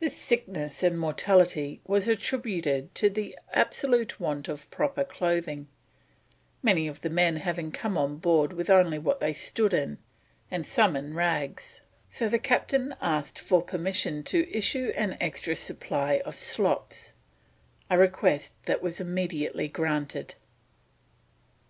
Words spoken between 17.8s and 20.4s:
a request that was immediately granted.